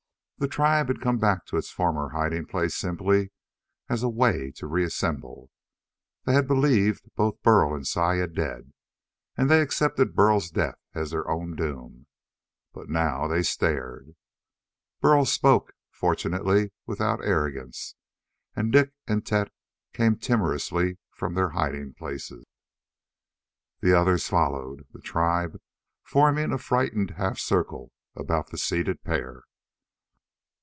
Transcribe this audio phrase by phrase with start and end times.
[0.39, 3.29] The tribe had come back to its former hiding place simply
[3.89, 5.51] as a way to reassemble.
[6.25, 8.73] They had believed both Burl and Saya dead,
[9.37, 12.07] and they accepted Burl's death as their own doom.
[12.73, 14.15] But now they stared.
[14.99, 17.93] Burl spoke fortunately without arrogance
[18.55, 19.51] and Dik and Tet
[19.93, 22.45] came timorously from their hiding places.
[23.81, 25.61] The others followed, the tribe
[26.03, 29.43] forming a frightened half circle about the seated pair.